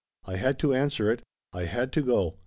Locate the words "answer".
0.73-1.11